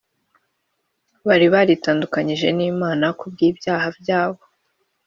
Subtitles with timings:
[1.27, 4.41] Bari baritandukanyije n’Imana kubw’ibyaha byabo,